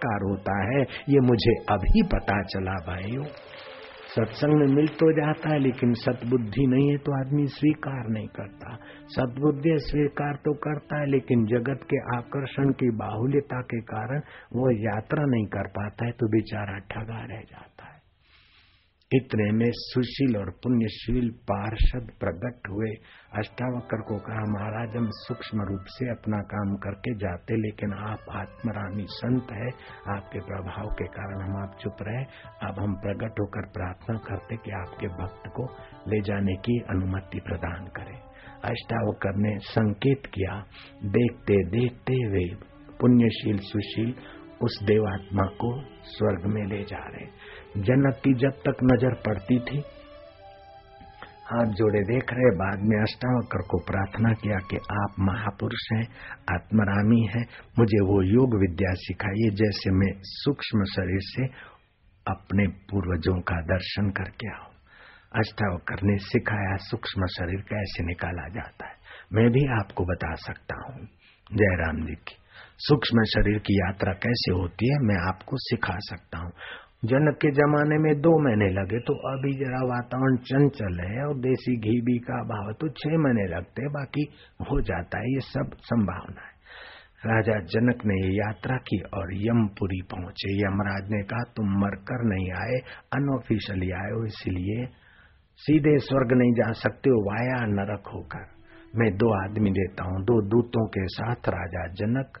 [0.00, 3.24] साक्षात्कार होता है, ये मुझे अभी पता चला भाइयों।
[4.10, 8.76] सत्संग में मिल तो जाता है, लेकिन सतबुद्धि नहीं है तो आदमी स्वीकार नहीं करता।
[9.06, 14.20] सतबुद्धि स्वीकार तो करता है, लेकिन जगत के आकर्षण की बाहुल्यता के कारण
[14.54, 17.69] वो यात्रा नहीं कर पाता है तो बेचारा ठगा रह जाता
[19.14, 22.90] इतने में सुशील और पुण्यशील पार्षद प्रकट हुए।
[23.38, 29.06] अष्टावक्र को कहा, महाराज, हम सूक्ष्म रूप से अपना काम करके जाते, लेकिन आप आत्मरामी
[29.08, 29.68] संत है।
[30.16, 32.24] आपके प्रभाव के कारण हम आप चुप रहे।
[32.68, 35.64] अब हम प्रकट होकर प्रार्थना करते कि आपके भक्त को
[36.08, 38.18] ले जाने की अनुमति प्रदान करें।
[38.64, 40.64] अष्टावक्र ने संकेत किया,
[41.04, 42.54] देखते देखते वे
[43.00, 44.14] पुण्यशील सुशील
[44.62, 47.26] उस देवात्मा को स्वर्ग में ले जा रहे
[47.76, 49.82] जनक की जब तक नज़र पड़ती थी,
[51.46, 56.04] हाथ जोड़े देख रहे, बाद में अष्टावकर को प्रार्थना किया कि आप महापुरुष हैं,
[56.54, 57.44] आत्मरामी हैं,
[57.78, 61.46] मुझे वो योग विद्या सिखाइए जैसे मैं सूक्ष्म शरीर से
[62.26, 64.68] अपने पूर्वजों का दर्शन करके आऊँ।
[65.34, 68.94] अष्टावकर ने सिखाया, सूक्ष्म शरीर कैसे निकाला जाता है,
[69.32, 71.06] मैं भी आपको बता सकता हूँ।
[71.50, 72.36] जयराम जी की,
[72.78, 76.52] सूक्ष्म शरीर की यात्रा कैसे होती है, मैं आपको सिखा सकता हूँ।
[77.02, 81.76] जनक के जमाने में दो महीने लगे तो अभी जरा वातावरण चंचल है और देसी
[81.76, 84.24] घी भी का भाव तो छह महीने लगते हैं, बाकी
[84.70, 86.58] हो जाता है, ये सब संभावना है।
[87.26, 92.52] राजा जनक ने ये यात्रा की और यमपुरी पहुँचे। यमराज ने कहा, तुम मरकर नहीं
[92.52, 92.78] आए,
[93.12, 94.86] अनऑफिशियली आए हो, इसलिए
[95.58, 98.48] सीधे स्वर्ग नहीं जा सकते हो, वाया नरक होकर
[98.96, 102.38] मैं दो आदमी देता हूँ, दो दूतों के साथ राजा जनक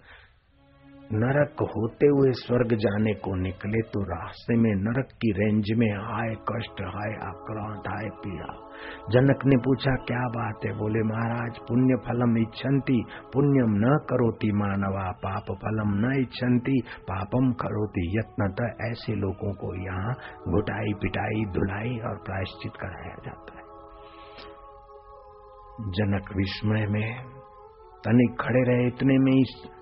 [1.12, 6.34] नरक होते हुए स्वर्ग जाने को निकले तो रास्ते में नरक की रेंज में हाय
[6.50, 8.52] कष्ट हाय आक्रांत हाय पीड़ा।
[9.10, 10.72] जनक ने पूछा, क्या बात है?
[10.72, 18.06] बोले, महाराज, पुण्य फलम इच्छन्ति, पुण्यम न करोति मानवा, पाप फलम न इच्छन्ति, पापम करोति
[18.18, 18.48] यत्न
[18.90, 20.14] ऐसे लोगों को यहाँ
[20.48, 23.68] घुटाई, पिटाई, धुलाई और प्रायश्चित कराया जाता है।
[25.90, 27.24] जनक विस्मय में
[28.04, 29.79] तनिक खड़े रहे। इतने में इस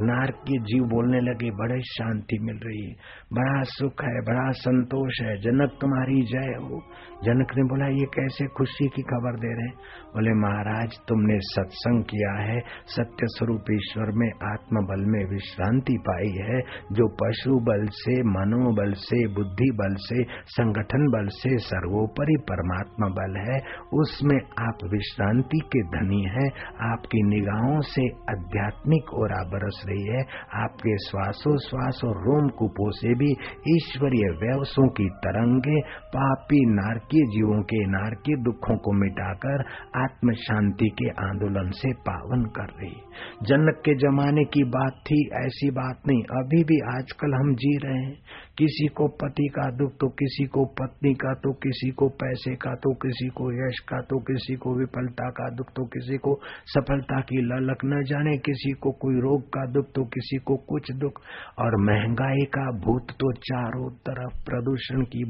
[0.00, 2.96] नारक के जीव बोलने लगे, बड़े शांति मिल रही है,
[3.32, 6.82] बड़ा सुख है, बड़ा संतोष है, जनक तुम्हारी जय हो।
[7.24, 9.74] जनक ने बोला, ये कैसे खुशी की खबर दे रहे हैं?
[10.14, 16.30] बोले, महाराज, तुमने सत्संग किया है, सत्य स्वरूप ईश्वर में आत्म बल में विश्रांति पाई
[16.30, 16.60] है,
[16.92, 23.52] जो पशु बल से मनोबल से, बुद्धि बल से, संगठन बल से सर्वोपरि परमात्मा बल
[23.52, 23.60] है,
[23.92, 26.48] उसमें आप विश्रांति के धनी है,
[26.92, 30.22] आपकी निगाहों से आध्यात्मिक और बरस रही है।
[30.62, 33.30] आपके श्वासोश्वास और रोम कुपो से भी
[33.68, 39.64] ईश्वरीय व्यवसों की तरंगे पापी नारकीय जीवों के नारकीय दुखों को मिटाकर
[40.02, 42.96] आत्म शांति के आंदोलन से पावन कर रही।
[43.42, 48.04] जनक के जमाने की बात थी, ऐसी बात नहीं। अभी भी आजकल हम जी रहे
[48.04, 48.18] हैं।
[48.58, 52.70] किसी को पति का दुख तो किसी को पत्नी का तो किसी को पैसे का
[52.84, 56.34] तो किसी को यश का तो किसी को विफलता का दुख तो किसी को
[56.66, 60.90] सफलता की ललक न जाने, किसी को कोई रोग का दुख तो किसी को कुछ
[60.92, 61.20] दुख।
[61.58, 65.24] और महँगाई का भूत तो चारों तरफ़, प्रदूषण की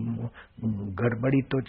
[1.00, 1.60] गड़बड़ी तो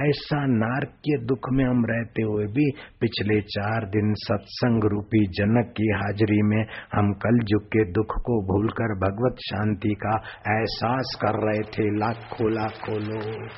[0.00, 5.88] ऐसा नारकीय दुख में हम रहते हुए भी पिछले चार दिन सत्संग रूपी जनक की
[5.94, 6.62] हाजिरी में
[6.94, 10.14] हम कल युग के दुख को भूलकर भगवत शांति का
[10.50, 13.48] एहसास प्रयास कर रहे थे, लाखों लाखों लोग।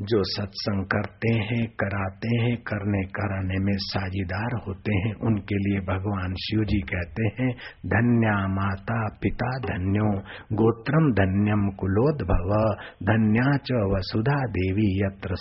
[0.00, 6.34] जो सत्संग करते हैं, कराते हैं, करने कराने में साझीदार होते हैं, उनके लिए भगवान
[6.34, 7.54] शिव जी कहते हैं,
[7.86, 10.20] धन्या माता पिता धन्यो
[10.52, 12.74] गोत्रम धन्यम कुलोद भव
[13.06, 15.34] धन्या च वसुधा देवी, यत्र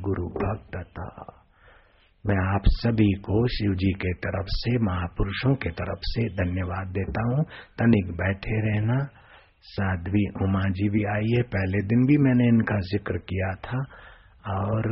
[0.00, 0.86] गुरु भक्त
[2.26, 7.22] मैं आप सभी को शिव जी के तरफ़ से, महापुरुषों के तरफ़ से धन्यवाद देता
[7.22, 7.44] हूँ।
[7.78, 9.08] तनिक बैठे रहना।
[9.62, 13.80] साध्वी उमा जी भी आई है पहले दिन भी मैंने इनका ज़िक्र किया था।
[14.52, 14.88] और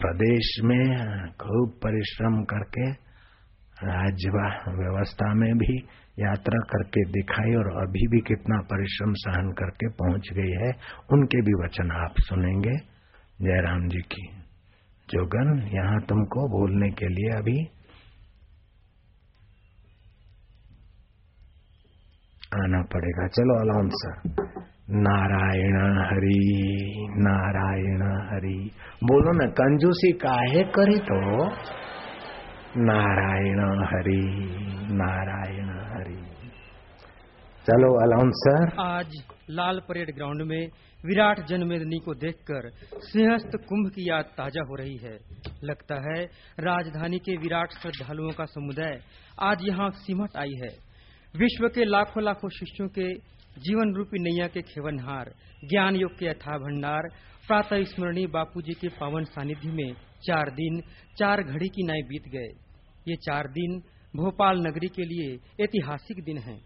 [0.00, 0.84] प्रदेश में
[1.30, 2.90] खूब परिश्रम करके
[3.84, 4.30] राज्य
[4.76, 5.76] व्यवस्था में भी
[6.20, 10.72] यात्रा करके दिखाई और अभी भी कितना परिश्रम सहन करके पहुँच गई है,
[11.12, 12.76] उनके भी वचन आप सुनेंगे।
[13.42, 14.37] जयराम जी की।
[15.10, 17.58] जोगन, यहाँ तुमको बोलने के लिए अभी
[22.54, 24.12] आना पड़ेगा। चलो अलाउन सर।
[24.90, 25.76] नारायण
[26.06, 28.70] हरि नारायण हरि।
[29.04, 31.46] बोलो ना, कंजूसी काहे करे तो?
[32.76, 34.22] नारायण हरि
[34.92, 36.28] नारायण हरि।
[37.66, 39.12] चलो अलाउंसर आज
[39.50, 40.68] लाल परेड ग्राउंड में
[41.06, 45.18] विराट जन्मेदनी को देखकर सिंहस्थ कुंभ की याद ताज़ा हो रही है।
[45.64, 46.24] लगता है
[46.60, 49.00] राजधानी के विराट श्रद्धालुओं का समुदाय
[49.40, 50.70] आज यहाँ सिमट आई है।
[51.36, 53.14] विश्व के लाखों लाखों शिष्यों के
[53.58, 55.34] जीवन रूपी नैया के खेवनहार,
[55.64, 57.02] ज्ञान योग के अथा भंडार,
[57.46, 59.92] प्रातः स्मरणीय बापू के पावन सानिध्य में
[60.26, 60.80] चार दिन,
[61.18, 62.48] चार घड़ी की नाई बीत गए।
[63.08, 63.82] ये चार दिन
[64.16, 66.60] भोपाल नगरी के लिए ऐतिहासिक दिन हैं।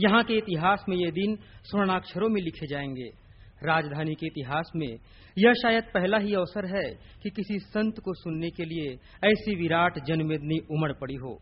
[0.00, 3.25] यहाँ के इतिहास में ये दिन स्वर्णाक्षरों में लिखे जाएँगे।
[3.62, 4.98] राजधानी के इतिहास में,
[5.36, 6.88] यह शायद पहला ही अवसर है
[7.22, 8.92] कि किसी संत को सुनने के लिए
[9.24, 11.38] ऐसी विराट जनमेदनी उमड़ पड़ी हो।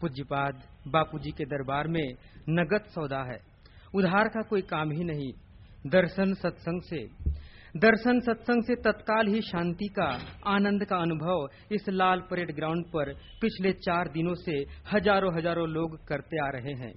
[0.00, 2.06] पूज्यपाद बापूजी के दरबार में
[2.50, 3.38] नगद सौदा है।
[3.94, 5.32] उधार का कोई काम ही नहीं,
[5.86, 7.06] दर्शन सत्संग से।
[7.76, 10.08] दर्शन सत्संग से तत्काल ही शांति का,
[10.46, 14.58] आनंद का अनुभव इस लाल परेड ग्राउंड पर पिछले चार दिनों से
[14.92, 16.92] हज़ारों हज़ारों लोग करते आ रहे हैं।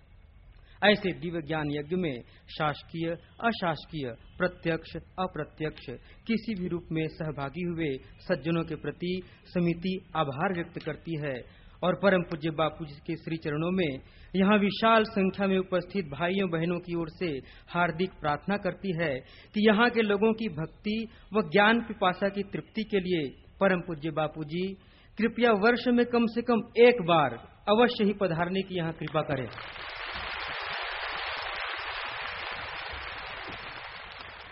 [0.83, 2.21] ऐसे दिव्य ज्ञान यज्ञ में
[2.57, 3.09] शासकीय,
[3.43, 5.85] अशासकीय, प्रत्यक्ष, अप्रत्यक्ष,
[6.27, 11.95] किसी भी रूप में सहभागी हुए सज्जनों के प्रति समिति आभार व्यक्त करती है। और
[11.95, 13.99] परम पूज्य बापू जी के श्री चरणों में
[14.35, 17.27] यहाँ विशाल संख्या में उपस्थित भाइयों बहनों की ओर से
[17.69, 19.19] हार्दिक प्रार्थना करती है
[19.55, 24.09] कि यहाँ के लोगों की भक्ति व ज्ञान पिपासा की तृप्ति के लिए परम पूज्य
[24.09, 24.77] बापू जी,
[25.17, 27.33] कृपया वर्ष में कम से कम एक बार
[27.69, 29.47] अवश्य ही पधारने की यहाँ कृपा करें।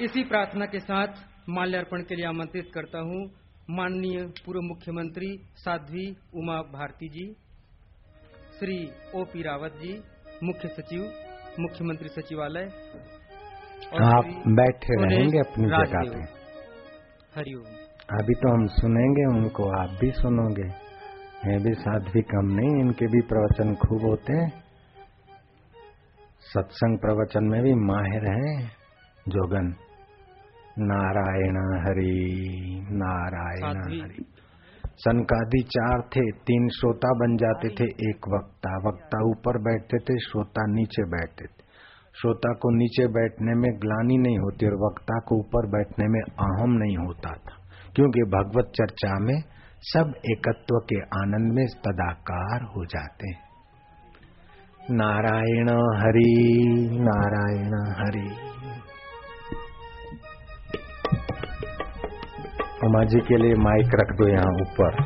[0.01, 1.19] इसी प्रार्थना के साथ
[1.50, 3.19] माल्यार्पण के लिए आमंत्रित करता हूँ
[3.69, 5.27] माननीय पूर्व मुख्यमंत्री
[5.57, 6.06] साध्वी
[6.36, 7.25] उमा भारती जी
[8.57, 8.75] श्री
[9.15, 9.94] ओ पी रावत जी
[10.44, 11.03] मुख्य सचिव
[11.59, 12.68] मुख्यमंत्री सचिवालय
[14.06, 14.25] आप
[14.59, 16.21] बैठे रहेंगे अपनी जगह पे।
[17.36, 17.63] हरिओम
[18.19, 20.68] अभी तो हम सुनेंगे उनको आप भी सुनोगे।
[21.47, 24.50] ये भी साध्वी कम नहीं इनके भी प्रवचन खूब होते हैं।
[26.51, 28.53] सत्संग प्रवचन में भी माहिर हैं
[29.27, 29.74] जोगन।
[30.80, 32.39] नारायण हरि
[32.92, 34.25] नारायण हरि।
[34.86, 40.66] सनकादि चार थे तीन श्रोता बन जाते थे एक वक्ता। वक्ता ऊपर बैठते थे श्रोता
[40.68, 41.66] नीचे बैठते थे।
[42.22, 46.72] श्रोता को नीचे बैठने में ग्लानी नहीं होती और वक्ता को ऊपर बैठने में अहम
[46.72, 49.42] नहीं होता था। क्योंकि भगवत चर्चा में
[49.81, 53.45] सब एकत्व के आनंद में तदाकार हो जाते हैं।
[54.92, 55.69] नारायण
[56.00, 58.56] हरि नारायण हरि।
[62.86, 64.98] उमा जी के लिए माइक रख दो यहाँ ऊपर।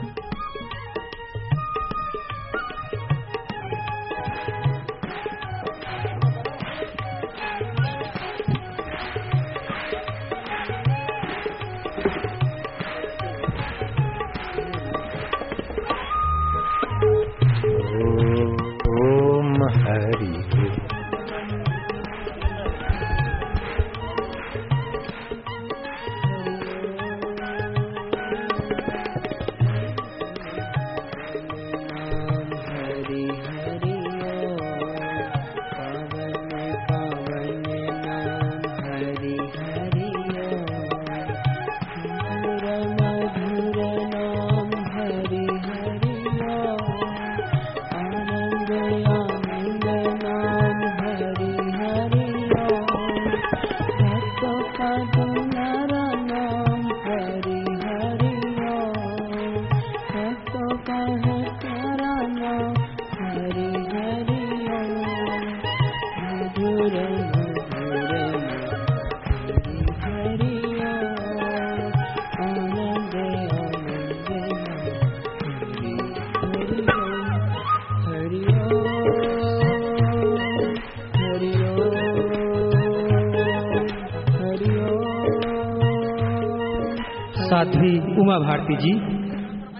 [88.17, 88.91] उमा भारती जी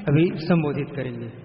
[0.08, 1.39] अभी संबोधित करेंगे।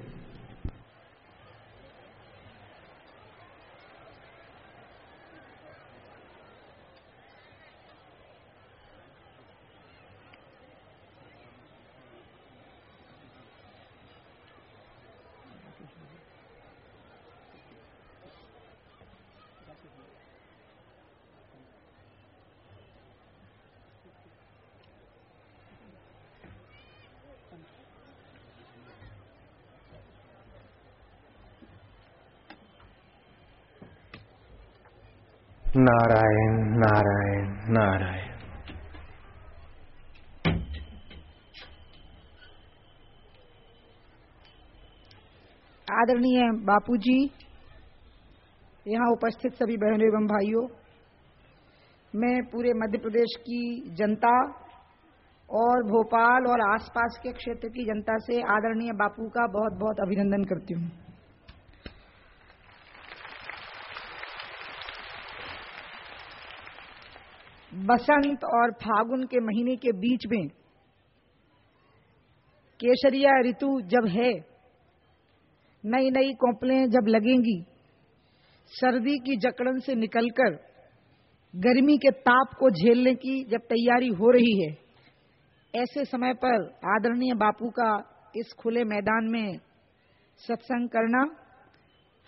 [35.85, 38.33] नारायण नारायण नारायण।
[45.89, 47.19] आदरणीय बापूजी,
[48.87, 50.67] यहाँ उपस्थित सभी बहनों एवं भाइयों,
[52.15, 53.61] मैं पूरे मध्य प्रदेश की
[53.95, 54.35] जनता
[55.49, 60.45] और भोपाल और आसपास के क्षेत्र की जनता से आदरणीय बापू का बहुत बहुत अभिनंदन
[60.45, 60.91] करती हूँ।
[67.75, 70.47] बसंत और फागुन के महीने के बीच में
[72.81, 74.33] केसरिया ऋतु जब है
[75.85, 77.65] नई नई कौपलें जब लगेंगी,
[78.73, 80.55] सर्दी की जकड़न से निकलकर
[81.55, 84.71] गर्मी के ताप को झेलने की जब तैयारी हो रही है,
[85.75, 86.65] ऐसे समय पर
[86.97, 87.93] आदरणीय बापू का
[88.37, 89.59] इस खुले मैदान में
[90.41, 91.27] सत्संग करना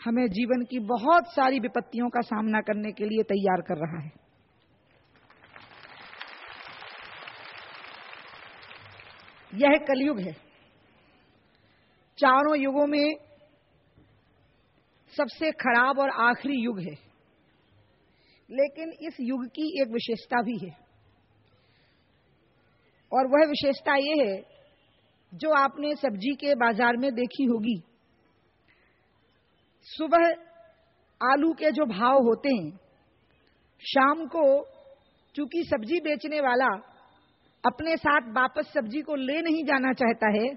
[0.00, 4.25] हमें जीवन की बहुत सारी विपत्तियों का सामना करने के लिए तैयार कर रहा है।
[9.54, 10.32] यह कलयुग है।
[12.18, 13.14] चारों युगों में
[15.16, 16.94] सबसे खराब और आखिरी युग है।
[18.50, 20.86] लेकिन इस युग की एक विशेषता भी है।
[23.12, 24.44] और वह विशेषता ये है,
[25.34, 27.82] जो आपने सब्ज़ी के बाज़ार में देखी होगी।
[29.82, 30.28] सुबह
[31.32, 32.70] आलू के जो भाव होते हैं,
[33.80, 34.64] शाम को
[35.34, 36.95] चूँकि सब्ज़ी बेचने वाला
[37.66, 40.48] अपने साथ वापस सब्ज़ी को ले नहीं जाना चाहता है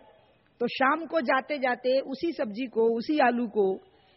[0.61, 3.67] तो शाम को जाते जाते उसी सब्ज़ी को, उसी आलू को,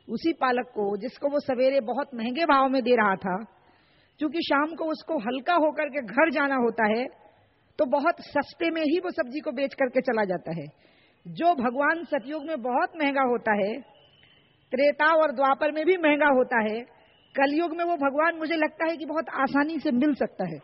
[0.08, 3.36] उसी पालक को, जिसको वो सवेरे बहुत महँगे भाव में दे रहा था
[4.20, 7.04] क्योंकि शाम को उसको हल्का होकर के घर जाना होता है
[7.78, 10.66] तो बहुत सस्ते में ही वो सब्ज़ी को बेच करके चला जाता है।
[11.26, 13.72] जो भगवान सतयुग में बहुत महँगा होता है,
[14.72, 16.80] त्रेता और द्वापर में भी महँगा होता है,
[17.34, 20.58] कलयुग में वो भगवान मुझे लगता है कि बहुत आसानी से मिल सकता है।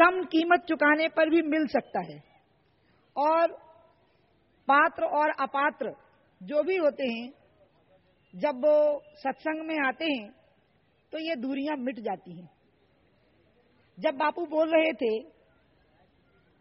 [0.00, 2.18] कम कीमत चुकाने पर भी मिल सकता है।
[3.16, 3.52] और
[4.68, 5.92] पात्र और अपात्र
[6.40, 7.28] जो भी होते हैं,
[8.34, 8.74] जब वो
[9.16, 10.28] सत्संग में आते हैं
[11.12, 12.48] तो ये दूरियाँ मिट जाती हैं।
[13.98, 15.18] जब बापू बोल रहे थे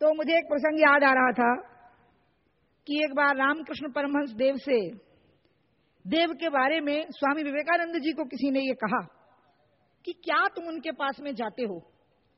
[0.02, 1.54] तो मुझे एक प्रसंग याद आ रहा था
[2.88, 4.80] कि एक बार रामकृष्ण परमहंस देव से,
[6.06, 9.02] देव के बारे में स्वामी विवेकानंद जी को किसी ने ये कहा
[10.06, 11.80] कि क्या तुम उनके पास में जाते हो?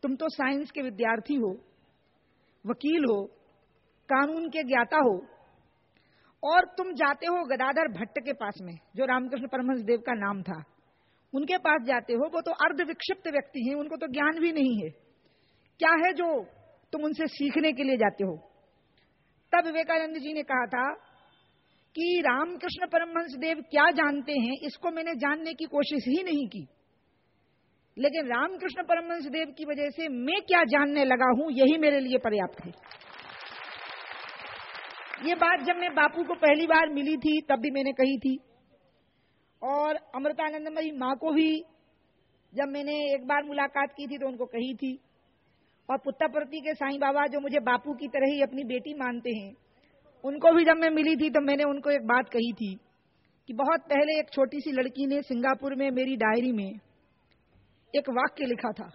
[0.03, 1.51] तुम तो साइंस के विद्यार्थी हो,
[2.65, 3.24] वकील हो,
[4.10, 5.25] कानून के ज्ञाता हो,
[6.43, 10.41] और तुम जाते हो गदाधर भट्ट के पास में, जो रामकृष्ण परमहंस देव का नाम
[10.43, 10.63] था।
[11.34, 14.84] उनके पास जाते हो, वो तो अर्ध विक्षिप्त व्यक्ति हैं, उनको तो ज्ञान भी नहीं
[14.84, 14.89] है।
[15.79, 16.46] क्या है जो
[16.91, 18.38] तुम उनसे सीखने के लिए जाते हो?
[19.53, 20.93] तब विवेकानंद जी ने कहा था
[21.96, 26.67] कि रामकृष्ण परमहंस देव क्या जानते हैं, इसको मैंने जानने की कोशिश ही नहीं की।
[27.98, 32.17] लेकिन रामकृष्ण परमहंस देव की वजह से मैं क्या जानने लगा हूँ, यही मेरे लिए
[32.19, 32.71] पर्याप्त है।
[35.21, 38.38] ये बात जब मैं बापू को पहली बार मिली थी, तब भी मैंने कही थी।
[39.62, 41.51] और अमृतानंदमयी माँ को भी
[42.53, 44.93] जब मैंने एक बार मुलाकात की थी तो उनको कही थी।
[45.89, 49.53] और पुत्ताप्रति के साईं बाबा जो मुझे बापू की तरह ही अपनी बेटी मानते हैं,
[50.24, 52.74] उनको भी जब मैं मिली थी तो मैंने उनको एक बात कही थी
[53.50, 56.71] कि बहुत पहले एक छोटी सी लड़की ने सिंगापुर में मेरी डायरी में
[57.93, 58.91] एक वाक्य लिखा था।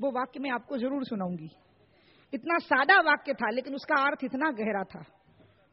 [0.00, 1.50] वो वाक्य मैं आपको ज़रूर सुनाऊँगी।
[2.32, 5.04] इतना सादा वाक्य था, लेकिन उसका अर्थ इतना गहरा था।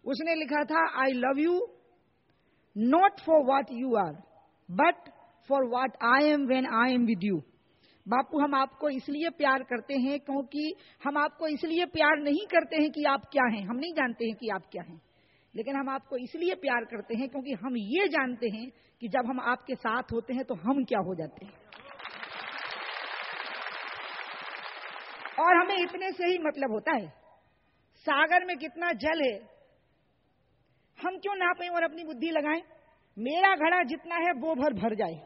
[0.06, 1.60] उसने लिखा था I love you
[2.76, 4.14] not for what you are
[4.70, 5.10] but
[5.50, 7.42] for what I am when I am with you
[8.06, 12.92] Bapu, हम आपको इसलिए प्यार करते हैं क्योंकि हम आपको इसलिए प्यार नहीं करते हैं
[12.92, 15.02] कि आप क्या हैं। हम नहीं जानते हैं कि आप क्या हैं।
[15.54, 18.70] लेकिन हम आपको इसलिए प्यार करते हैं क्योंकि हम ये जानते हैं
[19.02, 21.54] कि जब हम आपके साथ होते हैं तो हम क्या हो जाते हैं।
[25.40, 27.08] और हमें इतने से ही मतलब होता है।
[28.06, 29.36] सागर में कितना जल है।
[31.00, 32.62] हम क्यों नापें और अपनी बुद्धि लगाएँ?
[33.18, 35.22] मेरा घड़ा जितना है, वो भर भर जाए।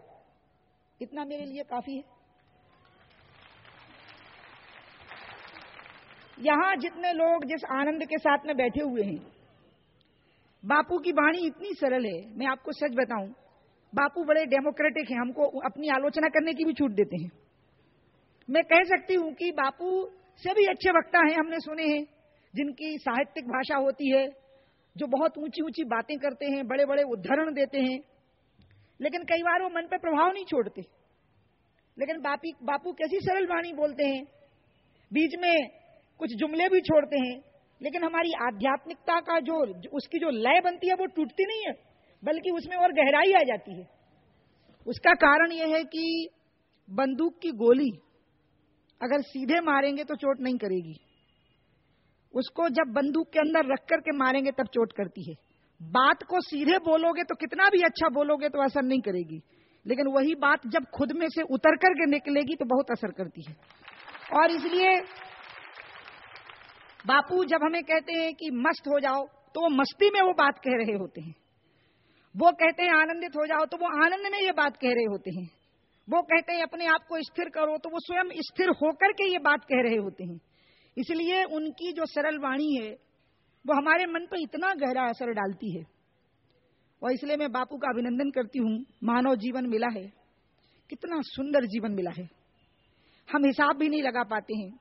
[1.02, 2.04] इतना मेरे लिए काफ़ी है।
[6.40, 9.20] यहाँ जितने लोग जिस आनंद के साथ में बैठे हुए हैं,
[10.66, 13.28] बापू की वाणी इतनी सरल है, मैं आपको सच बताऊँ,
[13.96, 17.32] बापू बड़े डेमोक्रेटिक हैं, हमको अपनी आलोचना करने की भी छूट देते हैं।
[18.52, 20.06] मैं कह सकती हूँ कि बापू
[20.38, 22.04] से भी अच्छे वक्ता हैं, हमने सुने हैं,
[22.56, 24.28] जिनकी साहित्यिक भाषा होती है,
[24.98, 28.00] जो बहुत ऊँची ऊँची बातें करते हैं बड़े बड़े उदाहरण देते हैं,
[29.02, 30.82] लेकिन कई बार वो मन पर प्रभाव नहीं छोड़ते।
[31.98, 34.24] लेकिन बापी, बापू कैसी सरल वाणी बोलते हैं,
[35.14, 35.70] बीच में
[36.20, 37.42] कुछ जुमले भी छोड़ते हैं,
[37.82, 41.74] लेकिन हमारी आध्यात्मिकता का जो, उसकी जो लय बनती है, वो टूटती नहीं है,
[42.24, 43.88] बल्कि उसमें और गहराई आ जाती है।
[44.88, 46.30] उसका कारण यह है कि
[46.90, 47.92] बंदूक की गोली
[49.02, 51.00] अगर सीधे मारेंगे तो चोट नहीं करेगी।
[52.34, 55.36] उसको जब बंदूक के अंदर रख करके मारेंगे, तब चोट करती है।
[55.82, 59.42] बात को सीधे बोलोगे तो कितना भी अच्छा बोलोगे तो असर नहीं करेगी।
[59.86, 63.56] लेकिन वही बात जब खुद में से उतर करके निकलेगी तो बहुत असर करती है।
[64.34, 64.96] और इसलिए
[67.06, 70.60] बापू जब हमें कहते हैं कि मस्त हो जाओ तो वो मस्ती में वो बात
[70.60, 71.34] कह रहे होते हैं।
[72.36, 75.32] वो कहते हैं आनंदित हो जाओ तो वो आनंद में ये बात कह रहे होते
[75.32, 75.50] हैं।
[76.14, 79.40] वो कहते हैं, अपने आप को स्थिर करो। तो वो स्वयं स्थिर होकर के ये
[79.40, 80.42] बात कह रहे होते हैं।
[80.98, 82.90] इसलिए उनकी जो सरल वाणी है,
[83.68, 85.86] वो हमारे मन पर इतना गहरा असर डालती है।
[87.04, 90.14] और इसलिए मैं बापू का अभिनंदन करती हूँ। मानव जीवन मिला है।
[90.90, 92.30] कितना सुंदर जीवन मिला है।
[93.34, 94.72] हम हिसाब भी नहीं लगा पाते हैं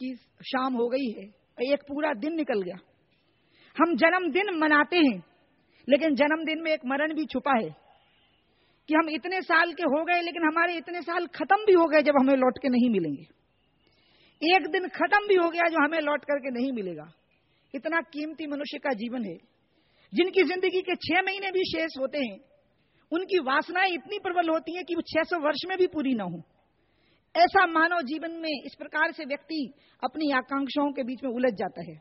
[0.00, 1.24] कि शाम हो गई है
[1.72, 2.76] एक पूरा दिन निकल गया।
[3.76, 5.24] हम जन्मदिन मनाते हैं,
[5.88, 7.87] लेकिन जन्मदिन में एक मरण भी छुपा है।
[8.88, 12.02] कि हम इतने साल के हो गए, लेकिन हमारे इतने साल खत्म भी हो गए
[12.02, 16.24] जब हमें लौट के नहीं मिलेंगे। एक दिन खत्म भी हो गया जो हमें लौट
[16.24, 17.12] करके नहीं मिलेगा।
[17.74, 19.36] इतना कीमती मनुष्य का जीवन है।
[20.14, 22.38] जिनकी ज़िंदगी के छह महीने भी शेष होते हैं,
[23.12, 26.24] उनकी वासनाएँ इतनी प्रबल होती हैं कि वो छह सौ वर्ष में भी पूरी ना
[26.24, 26.42] हो।
[27.34, 29.72] ऐसा मानव जीवन में इस प्रकार से व्यक्ति
[30.04, 31.96] अपनी आकांक्षाओं के बीच में उलझ जाता है।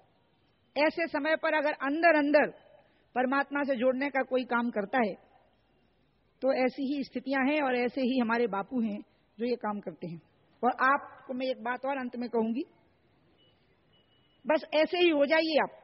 [0.76, 2.50] ऐसे समय पर अगर अंदर अंदर
[3.16, 5.27] परमात्मा से जोड़ने का कोई काम करता है
[6.42, 9.00] तो ऐसी ही स्थितियाँ हैं और ऐसे ही हमारे बापू हैं
[9.38, 10.22] जो ये काम करते हैं।
[10.64, 12.64] और आपको मैं एक बात और अंत में कहूँगी।
[14.46, 15.84] बस ऐसे ही हो जाइए आप।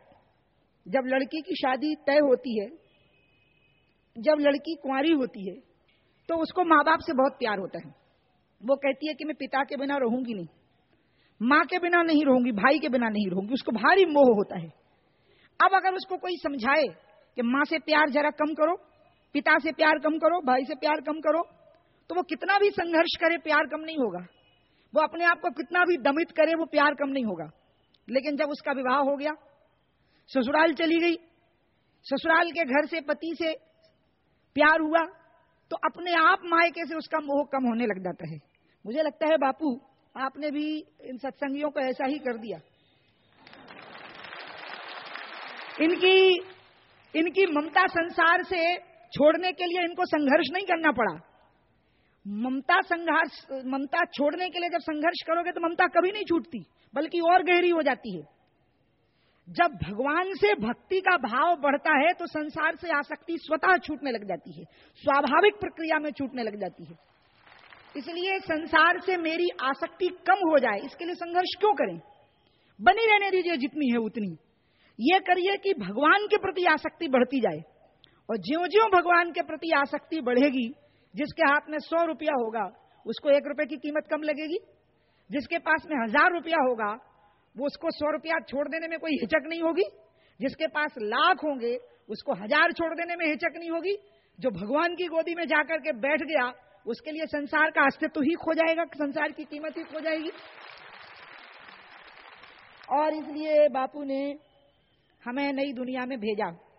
[0.86, 2.68] जब लड़की की शादी तय होती है,
[4.16, 5.56] जब लड़की कुंवारी होती है
[6.30, 7.94] तो उसको माँ बाप से बहुत प्यार होता है।
[8.62, 10.48] वो कहती है कि मैं पिता के बिना रहूँगी नहीं।
[11.42, 14.70] माँ के बिना नहीं रहूँगी, भाई के बिना नहीं रहूँगी। उसको भारी मोह होता है।
[15.60, 16.88] अब अगर उसको कोई समझाए
[17.38, 18.76] कि माँ से प्यार जरा कम करो
[19.36, 21.42] पिता से प्यार कम करो, भाई से प्यार कम करो
[22.10, 24.20] तो वो कितना भी संघर्ष करे, प्यार कम नहीं होगा।
[24.94, 27.50] वो अपने आप को कितना भी दमित करे, वो प्यार कम नहीं होगा।
[28.08, 29.34] लेकिन जब उसका विवाह हो गया,
[30.30, 31.16] ससुराल चली गई,
[32.06, 33.54] ससुराल के घर से पति से
[34.56, 35.04] प्यार हुआ
[35.72, 38.38] तो अपने आप मायके से उसका मोह कम होने लग जाता है।
[38.86, 39.70] मुझे लगता है, बापू,
[40.16, 40.66] आपने भी
[41.02, 42.58] इन सत्संगियों को ऐसा ही कर दिया।
[45.82, 46.18] इनकी
[47.13, 48.62] इनकी ममता संसार से
[49.13, 51.13] छोड़ने के लिए इनको संघर्ष नहीं करना पड़ा।
[52.26, 57.19] ममता संघर्ष, ममता छोड़ने के लिए जब संघर्ष करोगे तो ममता कभी नहीं छूटती, बल्कि
[57.21, 58.21] और गहरी हो जाती है।
[59.47, 64.28] जब भगवान से भक्ति का भाव बढ़ता है तो संसार से आसक्ति स्वतः छूटने लग
[64.28, 64.63] जाती है,
[65.04, 66.95] स्वाभाविक प्रक्रिया में छूटने लग जाती है।
[67.95, 71.97] इसलिए संसार से मेरी आसक्ति कम हो जाए, इसके लिए संघर्ष क्यों करें?
[72.80, 74.32] बनी रहने दीजिए जितनी है उतनी।
[74.99, 77.62] ये करिए कि भगवान के प्रति आसक्ति बढ़ती जाए।
[78.30, 80.68] और ज्यो ज्यो भगवान के प्रति आसक्ति बढ़ेगी,
[81.16, 82.72] जिसके हाथ में सौ रुपया होगा,
[83.06, 84.58] उसको एक रुपए की कीमत कम लगेगी?
[85.32, 86.92] जिसके पास में हज़ार रुपया होगा,
[87.58, 89.84] वो उसको सौ रुपया छोड़ देने में कोई हिचक नहीं होगी?
[90.40, 91.78] जिसके पास लाख होंगे,
[92.10, 93.98] उसको हज़ार छोड़ देने में हिचक नहीं होगी?
[94.40, 96.54] जो भगवान की गोदी में जाकर के बैठ गया,
[96.88, 100.32] उसके लिए संसार का अस्तित्व ही खो जाएगा, संसार की कीमत ही खो जाएगी।
[102.92, 104.40] और इसलिए बापू ने
[105.26, 106.73] हमें नई दुनिया में भेजा।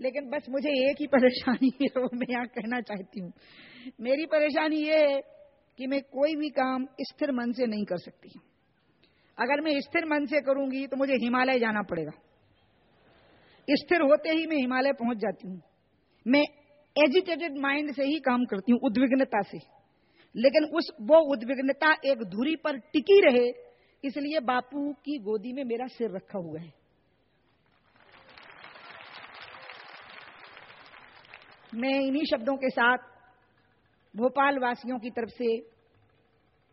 [0.00, 3.32] लेकिन बस मुझे एक ही परेशानी है, वो मैं यहाँ कहना चाहती हूँ।
[4.00, 5.20] मेरी परेशानी ये है
[5.78, 8.28] कि मैं कोई भी काम स्थिर मन से नहीं कर सकती।
[9.38, 12.12] अगर मैं स्थिर मन से करूँगी तो मुझे हिमालय जाना पड़ेगा।
[13.70, 15.62] स्थिर होते ही मैं हिमालय पहुँच जाती हूँ।
[16.26, 16.42] मैं
[16.96, 19.58] एजिटेटेड माइंड से ही काम करती हूँ, उद्विग्नता से।
[20.34, 23.48] लेकिन उस, वो उद्विग्नता एक धुरी पर टिकी रहे,
[24.04, 26.85] इसलिए बापू की गोदी में मेरा सिर रखा हुआ है।
[31.76, 32.98] मैं इन्हीं शब्दों के साथ
[34.14, 35.56] भोपाल वासियों की तरफ़ से,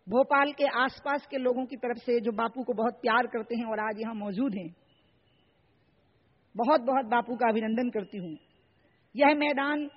[0.08, 3.66] भोपाल के आसपास के लोगों की तरफ़ से जो बापू को बहुत प्यार करते हैं
[3.66, 4.70] और आज यहाँ मौजूद हैं
[6.56, 8.38] बहुत बहुत बापू का अभिनंदन करती हूँ।
[9.16, 9.90] यह मैदान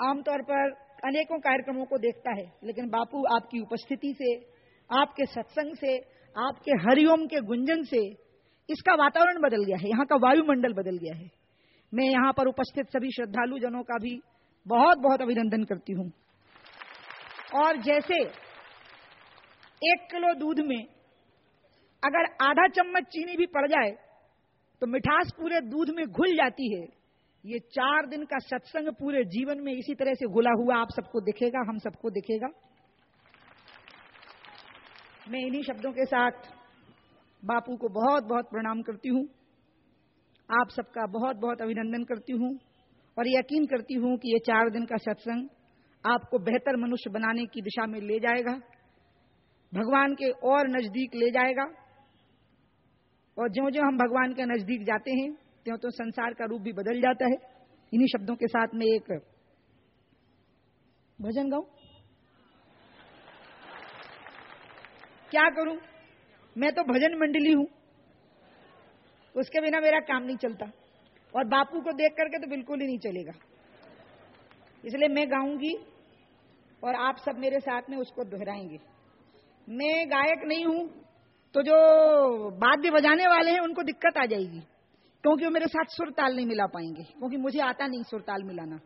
[0.00, 0.70] आमतौर पर
[1.04, 4.34] अनेकों कार्यक्रमों को देखता है, लेकिन बापू आपकी उपस्थिति से,
[4.90, 5.98] आपके सत्संग से,
[6.36, 8.06] आपके हरिओम के गुंजन से
[8.68, 11.41] इसका वातावरण बदल गया है, यहाँ का वायुमंडल बदल गया है।
[11.92, 14.14] मैं यहाँ पर उपस्थित सभी श्रद्धालु जनों का भी
[14.66, 16.10] बहुत बहुत अभिनंदन करती हूँ।
[17.56, 18.20] और जैसे
[19.82, 20.80] एक किलो दूध में
[22.02, 23.90] अगर आधा चम्मच चीनी भी पड़ जाए
[24.82, 26.82] तो मिठास पूरे दूध में घुल जाती है।
[27.44, 31.20] ये चार दिन का सत्संग पूरे जीवन में इसी तरह से घुला हुआ आप सबको
[31.22, 32.48] दिखेगा, हम सबको दिखेगा।
[35.28, 36.50] मैं इन्हीं शब्दों के साथ
[37.42, 39.24] बापू को बहुत बहुत प्रणाम करती हूँ।
[40.52, 42.48] आप सबका बहुत बहुत अभिनंदन करती हूँ
[43.16, 45.48] और यकीन करती हूँ कि ये चार दिन का सत्संग
[46.04, 48.52] आपको बेहतर मनुष्य बनाने की दिशा में ले जाएगा,
[49.72, 51.64] भगवान के और नज़दीक ले जाएगा।
[53.36, 55.32] और जो जो हम भगवान के नज़दीक जाते हैं
[55.66, 57.36] त्यों तो संसार का रूप भी बदल जाता है।
[57.92, 59.12] इन्हीं शब्दों के साथ में एक
[61.18, 61.62] भजन गाऊ?
[65.32, 65.76] क्या करूँ?
[66.56, 67.66] मैं तो भजन मंडली हूँ।
[69.34, 70.70] उसके बिना मेरा काम नहीं चलता।
[71.34, 73.32] और बापू को देख करके तो बिल्कुल ही नहीं चलेगा।
[74.84, 75.74] इसलिए मैं गाऊँगी
[76.82, 78.78] और आप सब मेरे साथ में उसको दोहराएँगे।
[79.68, 80.88] मैं गायक नहीं हूँ
[81.54, 81.74] तो जो
[82.58, 84.60] वाद्य बजाने वाले हैं, उनको दिक्कत आ जाएगी,
[85.24, 88.76] क्योंकि वो मेरे साथ सुरताल नहीं मिला पाएँगे, क्योंकि मुझे आता नहीं सुरताल मिलाना।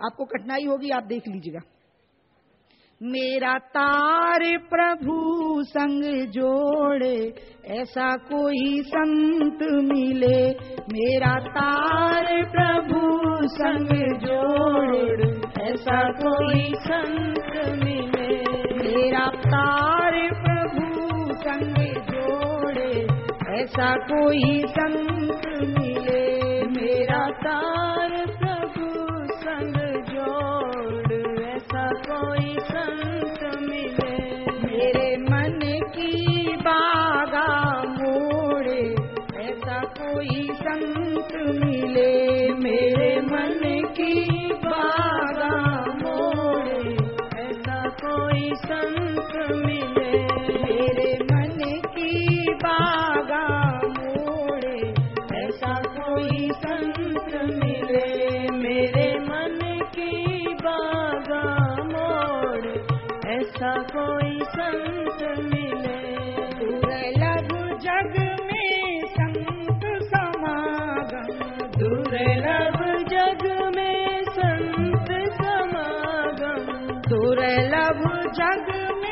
[0.00, 1.60] आपको कठिनाई होगी, आप देख लीजिएगा।
[3.02, 5.16] मेरा तार प्रभु
[5.62, 7.34] संग जोड़े,
[7.66, 10.48] ऐसा कोई संत मिले।
[10.92, 13.00] मेरा तार प्रभु
[13.48, 15.20] संग जोड़,
[15.62, 17.52] ऐसा कोई संत
[17.84, 18.36] मिले।
[18.74, 21.76] मेरा तार प्रभु संग
[22.10, 23.06] जोड़े,
[23.62, 25.46] ऐसा कोई संत
[25.78, 27.87] मिले। मेरा तार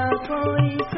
[0.00, 0.89] का कोई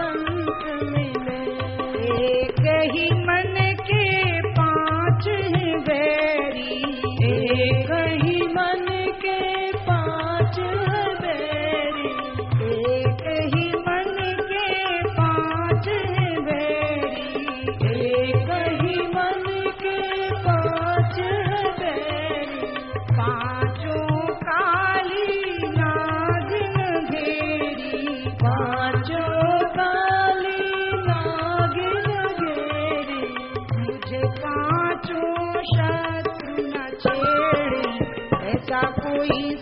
[39.23, 39.57] कोई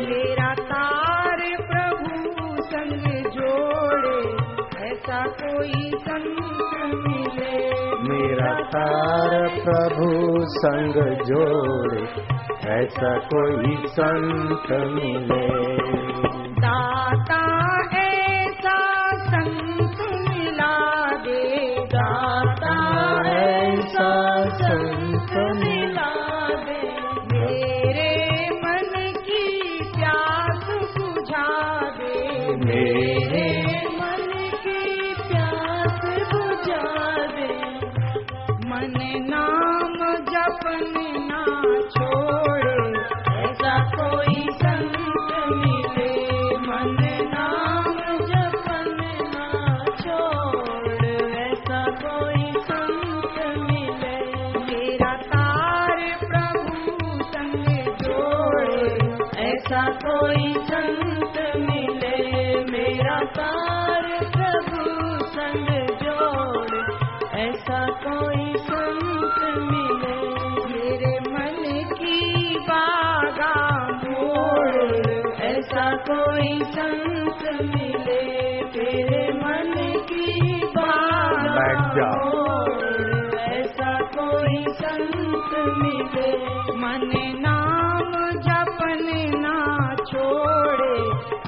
[0.06, 4.18] मेरा तार प्रभु संग जोड़े
[4.90, 6.60] ऐसा कोई संत
[6.94, 7.60] मिले।
[8.08, 12.02] मेरा तार प्रभु संग जोड़े
[12.80, 15.97] ऐसा कोई संत मिले।
[75.98, 78.22] कोई संत मिले
[78.62, 79.72] तेरे मन
[80.12, 81.18] की बात
[83.38, 86.30] ऐसा कोई संत मिले।
[86.76, 89.06] मन नाम जपन
[89.38, 89.56] ना
[90.04, 90.96] छोड़े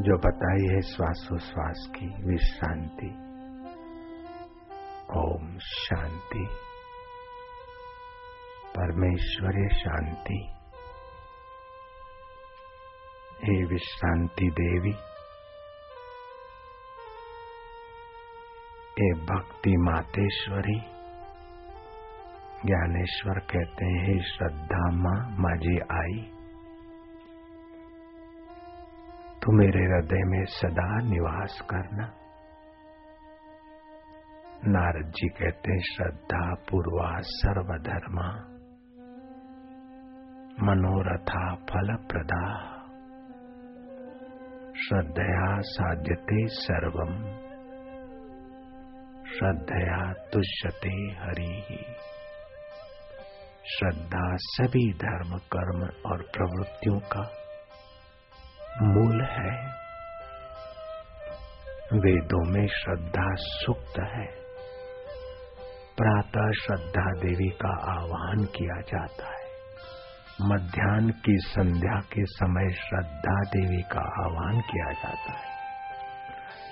[0.00, 3.06] जो बताई है श्वासोश्वास की विश्रांति
[5.18, 6.46] ओम शांति।
[8.76, 10.59] परमेश्वरी शांति।
[13.42, 14.90] हे विश्रांति देवी,
[18.98, 20.80] हे भक्ति मातेश्वरी,
[22.66, 26.22] ज्ञानेश्वर कहते हैं, हे श्रद्धा माँ माजी आई,
[29.42, 32.12] तू मेरे हृदय में सदा निवास करना।
[34.66, 38.26] नारद जी कहते हैं, श्रद्धा पूर्वा सर्वधर्मा,
[40.62, 42.79] मनोरथा फल प्रदा
[44.80, 47.22] श्रद्धया साध्यते सर्वम।
[49.24, 51.84] श्रद्धया तुष्यते हरि।
[53.66, 57.20] श्रद्धा सभी धर्म, कर्म और प्रवृत्तियों का
[58.82, 59.80] मूल है।
[61.92, 64.26] वेदों में श्रद्धा सुक्त है।
[65.96, 69.39] प्रातः श्रद्धा देवी का आह्वान किया जाता है।
[70.44, 75.50] मध्यान्ह की संध्या के समय श्रद्धा देवी का आह्वान किया जाता है।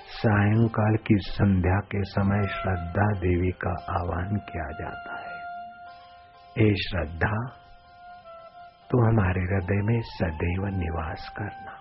[0.07, 5.39] सायंकाल की संध्या के समय श्रद्धा देवी का आह्वान किया जाता है।
[6.59, 7.47] हे श्रद्धा
[8.91, 11.75] तो हमारे हृदय में सदैव निवास करना।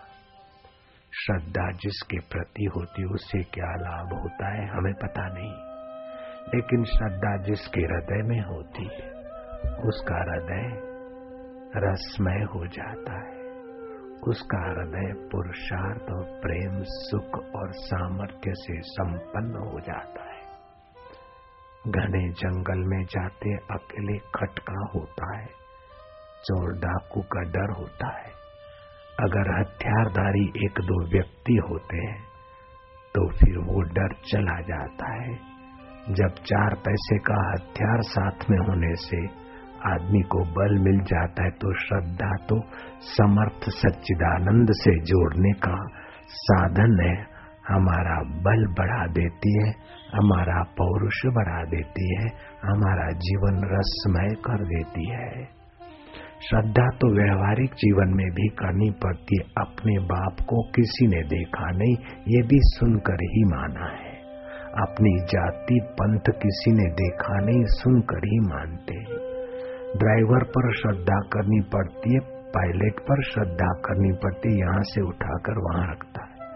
[1.12, 5.52] श्रद्धा जिसके प्रति होती उसे क्या लाभ होता है, हमें पता नहीं।
[6.54, 9.10] लेकिन श्रद्धा जिसके हृदय में होती है,
[9.78, 10.87] उसका हृदय
[11.76, 13.36] रसमय हो जाता है।
[14.22, 20.38] उसका हृदय पुरुषार्थ और प्रेम, सुख और सामर्थ्य से संपन्न हो जाता है।
[21.88, 25.46] घने जंगल में जाते अकेले खटका होता है।
[26.44, 28.32] चोर डाकू का डर होता है।
[29.20, 32.22] अगर हथियारधारी एक दो व्यक्ति होते हैं
[33.14, 35.34] तो फिर वो डर चला जाता है।
[36.10, 39.47] जब चार पैसे का हथियार साथ में होने से
[39.86, 42.60] आदमी को बल मिल जाता है तो श्रद्धा तो
[43.00, 45.86] समर्थ सच्चिदानंद से जोड़ने का
[46.26, 47.38] साधन है।
[47.68, 49.70] हमारा बल बढ़ा देती है,
[50.14, 52.26] हमारा पौरुष बढ़ा देती है,
[52.64, 55.44] हमारा जीवन रसमय कर देती है।
[56.48, 61.70] श्रद्धा तो व्यवहारिक जीवन में भी करनी पड़ती है, अपने बाप को किसी ने देखा
[61.70, 61.94] नहीं,
[62.28, 64.18] ये भी सुनकर ही माना है।
[64.82, 69.27] अपनी जाति पंथ किसी ने देखा नहीं, सुनकर ही मानते हैं।
[69.96, 75.58] ड्राइवर पर श्रद्धा करनी पड़ती है, पायलट पर श्रद्धा करनी पड़ती है, यहाँ से उठाकर
[75.58, 76.48] वहाँ रखता है।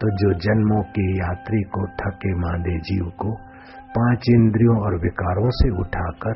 [0.00, 3.32] तो जो जन्मों के यात्री को थके मांदे जीव को,
[3.88, 6.32] पाँच इंद्रियों और विकारों से उठाकर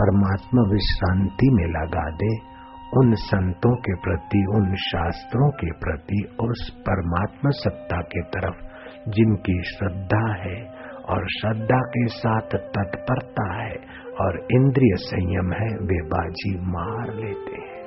[0.00, 2.58] परमात्मा विश्रांति में लगा दे,
[2.96, 8.68] उन संतों के प्रति, उन शास्त्रों के प्रति उस परमात्मा सत्ता के तरफ़
[9.10, 10.77] जिनकी श्रद्धा है
[11.08, 13.74] और श्रद्धा के साथ तत्परता है
[14.20, 17.84] और इंद्रिय संयम है, वे बाजी मार लेते हैं।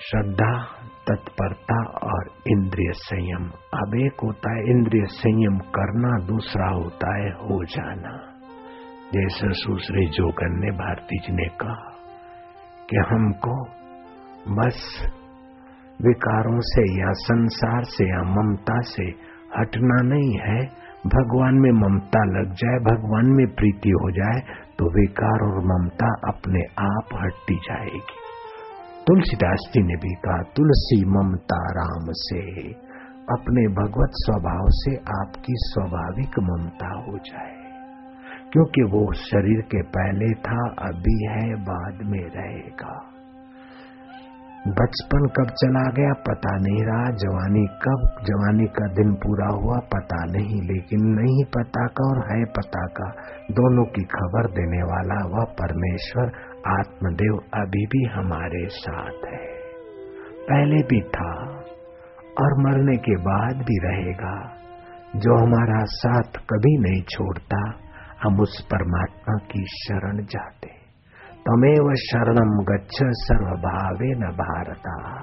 [0.00, 0.64] श्रद्धा,
[1.10, 7.64] तत्परता और इंद्रिय संयम, अब एक होता है इंद्रिय संयम करना, दूसरा होता है हो
[7.64, 8.34] जाना।
[9.14, 11.92] जैसे सुश्री जोगन ने भारती जी ने कहा
[12.90, 13.64] कि हमको
[14.54, 15.02] बस
[16.02, 22.52] विकारों से या संसार से या ममता से हटना नहीं है। भगवान में ममता लग
[22.52, 24.40] जाए, भगवान में प्रीति हो जाए
[24.78, 28.18] तो विकार और ममता अपने आप हटती जाएगी।
[29.06, 32.72] तुलसीदास जी ने भी कहा, तुलसी ममता राम से,
[33.32, 37.58] अपने भगवत स्वभाव से आपकी स्वाभाविक ममता हो जाए।
[38.52, 43.17] क्योंकि वो शरीर के पहले था, अभी है, बाद में रहेगा।
[44.66, 50.24] बचपन कब चला गया पता नहीं रहा, जवानी कब, जवानी का दिन पूरा हुआ पता
[50.24, 53.10] नहीं, लेकिन नहीं पता का और है पता का,
[53.50, 56.24] दोनों की खबर देने वाला वह परमेश्वर,
[56.66, 59.58] आत्मदेव अभी भी हमारे साथ है।
[60.48, 61.46] पहले भी था
[62.40, 64.52] और मरने के बाद भी रहेगा।
[65.16, 67.72] जो हमारा साथ कभी नहीं छोड़ता,
[68.22, 70.67] हम उस परमात्मा की शरण जाते
[71.48, 75.20] तमेव शरणम गच्छ सर्वभावे न भारता।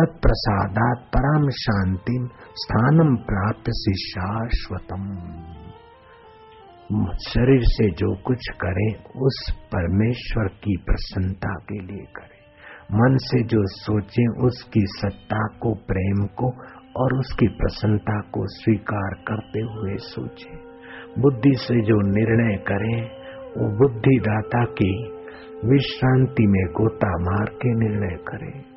[0.00, 5.16] तत्प्रसादात परम शांति स्थानम प्राप्त से शाश्वतम
[7.14, 12.36] शरीर से जो कुछ करें, उस परमेश्वर की प्रसन्नता के लिए करें।
[12.92, 16.46] मन से जो सोचें, उसकी सत्ता को, प्रेम को
[16.96, 20.56] और उसकी प्रसन्नता को स्वीकार करते हुए सोचे।
[21.20, 23.02] बुद्धि से जो निर्णय करें,
[23.44, 25.15] वो बुद्धिदाता की
[25.64, 28.76] विश्रांति में गोता मार के निर्णय करे।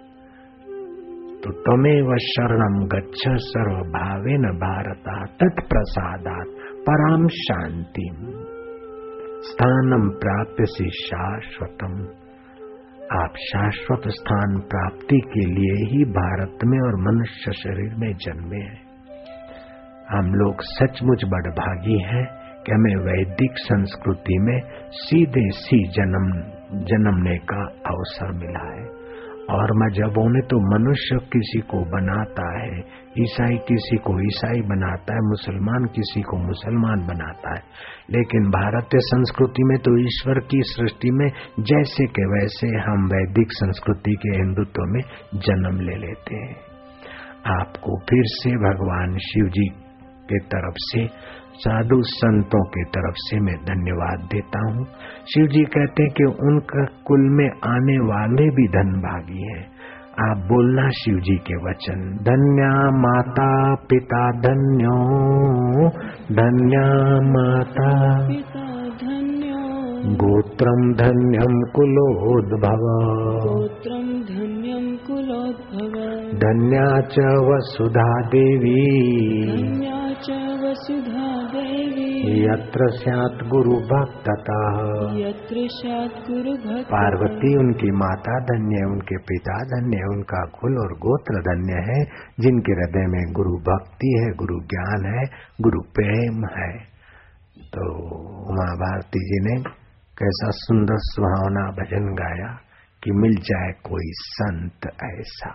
[1.44, 6.46] तो तमेव शरणम गच्छ सर्व भावे न भारता तत्प्रसादात
[6.82, 8.10] पराम शांति
[9.42, 12.08] स्थानम प्राप्त से शाश्वतम।
[13.22, 18.90] आप शाश्वत स्थान प्राप्ति के लिए ही भारत में और मनुष्य शरीर में जन्मे हैं।
[20.10, 22.26] हम लोग सचमुच बड़भागी हैं
[22.64, 29.00] कि हमें वैदिक संस्कृति में सीधे सी जन्म जन्मने का अवसर मिला है।
[29.50, 32.80] और मजहबों ने तो मनुष्य किसी को बनाता है,
[33.20, 37.64] ईसाई किसी को ईसाई बनाता है, मुसलमान किसी को मुसलमान बनाता है।
[38.10, 44.12] लेकिन भारतीय संस्कृति में तो ईश्वर की सृष्टि में जैसे के वैसे हम वैदिक संस्कृति
[44.12, 45.02] के हिंदुत्व में
[45.36, 46.56] जन्म ले लेते हैं।
[47.60, 49.68] आपको फिर से भगवान शिव जी
[50.30, 51.08] के तरफ़ से
[51.60, 54.86] साधु संतों की तरफ़ से मैं धन्यवाद देता हूँ।
[55.34, 59.80] शिव जी कहते हैं कि उनका कुल में आने वाले भी धन भागी हैं।
[60.32, 64.98] आप बोलना शिव जी के वचन। धन्या माता पिता धन्यो
[66.32, 66.88] धन्या
[67.22, 68.18] माता
[68.90, 69.60] धन्यो।
[70.14, 72.84] गोत्रम धन्यम कुलोद्भव।
[73.50, 76.00] गोत्रं धन्यं कुलोद्भव।
[76.34, 77.20] धन्या च
[77.50, 78.86] वसुधा देवी।
[79.52, 80.30] धन्या च
[80.64, 81.29] वसुधा देवी
[82.30, 84.58] यत्र स्यात् गुरु भक्तता
[85.20, 90.94] यत्र स्यात् गुरुभक्तिः पार्वती उनकी माता धन्य है उनके पिता धन्य है उनका कुल और
[91.06, 91.98] गोत्र धन्य है
[92.40, 95.24] जिनके हृदय में गुरु भक्ति है गुरु ज्ञान है
[95.62, 96.72] गुरु प्रेम है।
[97.76, 97.88] तो
[98.50, 99.56] उमा भारती जी ने
[100.18, 102.52] कैसा सुंदर सुहावना भजन गाया
[103.04, 105.54] कि मिल जाए कोई संत ऐसा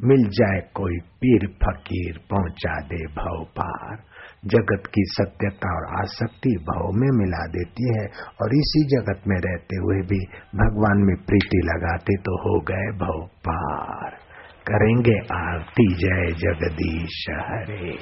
[0.00, 3.96] मिल जाए कोई पीर फकीर पहुँचा दे भव पार।
[4.46, 8.06] जगत की सत्यता और आसक्ति भाव में मिला देती है
[8.42, 10.18] और इसी जगत में रहते हुए भी
[10.56, 14.10] भगवान में प्रीति लगाते तो हो गए भव पार
[14.66, 17.96] करेंगे आरती। जय जगदीश हरे।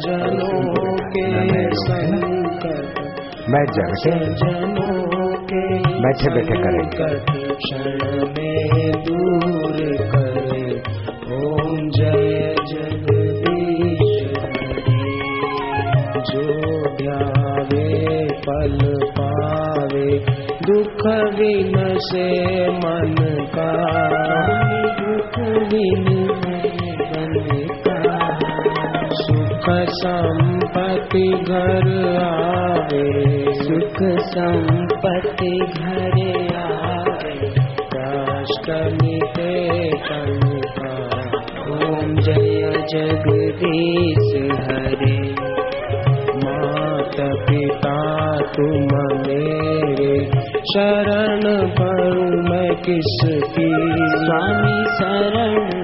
[0.00, 3.03] जनों के संकट
[3.50, 5.62] बैठ जाओ से जनों के
[6.02, 7.08] बैठे बैठे करेंगे
[8.24, 9.76] में दूर
[10.12, 10.62] करे।
[11.36, 14.14] ओम जय जगदीश
[16.30, 16.46] जो
[16.96, 17.88] ध्यावे
[18.46, 18.78] पल
[19.18, 20.08] पावे
[20.66, 21.06] दुख
[21.38, 22.28] विन से
[22.70, 23.14] मन
[23.54, 23.70] का।
[25.00, 25.38] दुख
[25.72, 26.53] विन
[29.64, 37.48] सुख घर आवे। सुख संपत्ति घर आवे।
[37.96, 40.94] राष्ट्र मिटे तन का
[41.70, 45.34] ओम जय जगदीश हरे।
[46.44, 50.26] मात पिता तुम मेरे।
[50.60, 52.14] शरण पर
[52.50, 53.72] मैं किसकी?
[54.08, 55.83] स्वामी शरण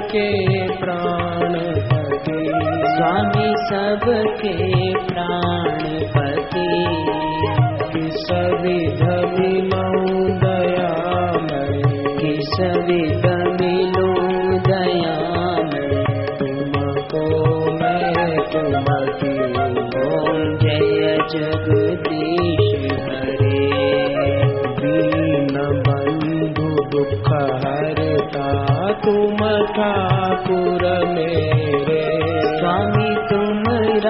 [0.00, 1.54] सबके प्राण
[2.96, 4.54] स्वामी सबके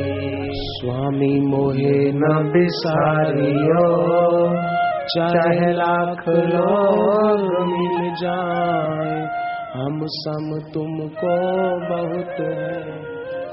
[0.54, 4.15] स्वामी मोहे न बिसारियो।
[5.08, 9.16] चाहे लाख लोग मिल जाए।
[9.74, 11.34] हम सम तुमको
[11.90, 12.80] बहुत है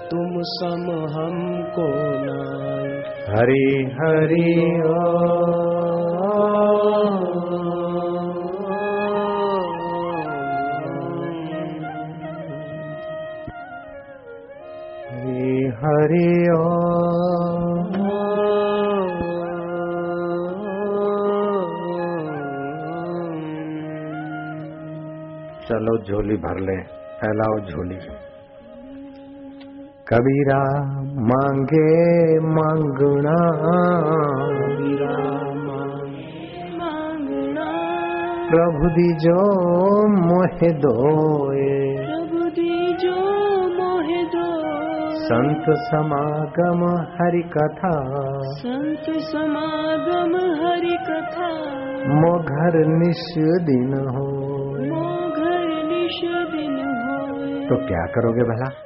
[0.09, 0.85] तुम सम
[1.15, 1.87] हमको
[2.25, 2.39] ना
[3.33, 3.65] हरी
[3.99, 4.49] हरी
[4.81, 5.72] ओ।
[26.03, 26.81] झोली भर ले
[27.19, 27.95] फैलाओ झोली।
[30.07, 30.63] कबीरा
[31.03, 33.37] मांगे मांगना।
[34.59, 35.17] कबीरा
[35.53, 36.13] मांगना।
[38.49, 39.39] प्रभु दीजो
[40.07, 43.15] मोहे दोए प्रभु दीजो
[43.77, 44.45] मोहे दो
[45.15, 46.85] संत समागम
[47.21, 47.95] हरि कथा।
[48.43, 50.35] संत समागम
[50.65, 51.49] हरि कथा।
[52.07, 53.23] मो घर निश
[53.63, 54.32] दिन हो।
[57.73, 58.82] तो क्या करोगे भला?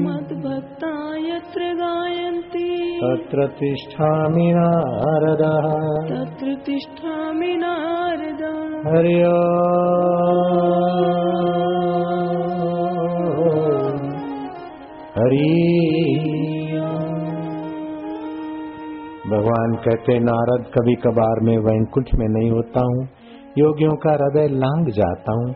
[0.00, 5.68] मद्भक्ता यत्र गायन्ति। तत्र तिष्ठामि नारदः।
[6.08, 8.42] तत्र तिष्ठामि नारद।
[8.86, 9.22] हरि
[15.22, 15.68] हरि
[19.26, 23.08] भगवान कहते, नारद कभी कभार में वैंकुंठ में नहीं होता हूँ।
[23.58, 25.54] योगियों का हृदय लांग जाता हूँ।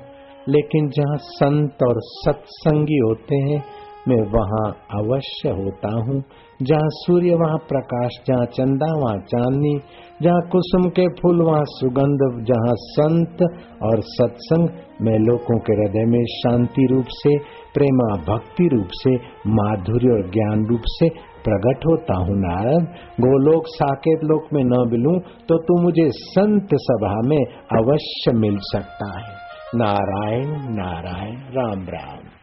[0.48, 3.64] लेकिन जहाँ संत और सत्संगी होते हैं
[4.08, 6.22] मैं वहाँ अवश्य होता हूँ।
[6.62, 9.80] जहाँ सूर्य, वहाँ प्रकाश, जहाँ चंदा, वहाँ चांदनी,
[10.22, 13.42] जहाँ कुसुम के फूल, वहाँ सुगंध, जहाँ संत
[13.82, 14.68] और सत्संग,
[15.02, 17.38] मैं लोगों के हृदय में शांति रूप से,
[17.74, 21.08] प्रेमा भक्ति रूप से, माधुर्य और ज्ञान रूप से
[21.44, 22.86] प्रकट होता हूँ। नारद,
[23.20, 27.44] गोलोक साकेत लोक में न मिलूं तो तू मुझे संत सभा में
[27.82, 29.36] अवश्य मिल सकता है।
[29.74, 32.35] नारायण नारायण, राम राम।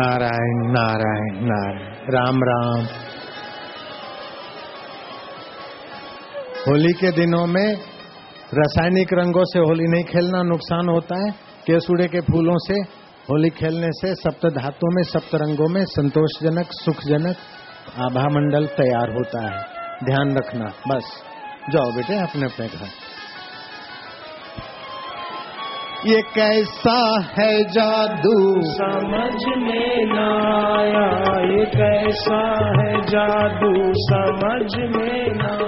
[0.00, 2.86] नारायण नारायण नारायण। राम राम।
[6.68, 7.74] होली के दिनों में
[8.54, 11.30] रासायनिक रंगों से होली नहीं खेलना नुकसान होता है।
[11.66, 12.74] केसुड़े के फूलों से
[13.30, 17.36] होली खेलने से सप्त धातुओं में, सप्त रंगों में संतोषजनक, सुखजनक
[18.00, 19.62] आभा मंडल तैयार होता है।
[20.04, 21.04] ध्यान रखना, बस।
[21.70, 23.07] जाओ बेटे अपने अपने घर।
[26.06, 28.60] ये कैसा है जादू?
[28.62, 30.18] समझ में न
[30.54, 32.38] आया ये कैसा
[32.78, 33.72] है जादू?
[33.96, 35.58] समझ में न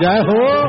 [0.00, 0.62] जय हो।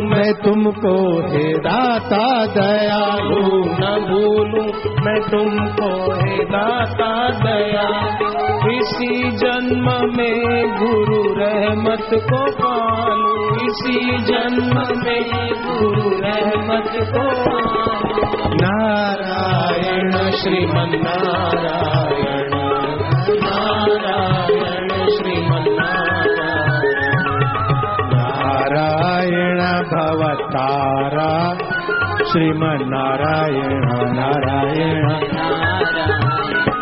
[0.00, 4.62] मैं तुमको हे दाता दयालु, न भूलू
[5.04, 8.35] मैं तुमको हे दाता दया
[8.86, 15.22] इसी जन्म में गुरु रहमत को पालू। इसी जन्म में
[15.66, 17.24] गुरु रहमत को
[18.54, 22.50] नारायण श्रीमन नारायण
[23.42, 27.24] नारायण श्रीमन नारायण
[28.14, 31.58] नारायण भवतारा।
[32.32, 33.84] श्रीमन्नारायण
[34.14, 35.65] नारायण।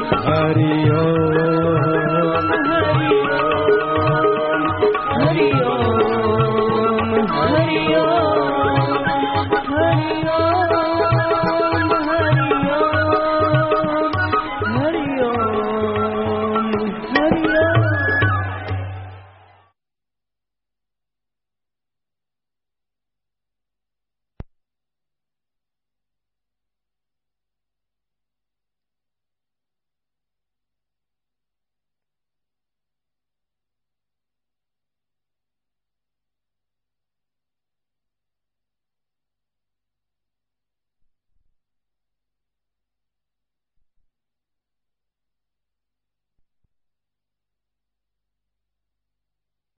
[0.07, 0.55] Oh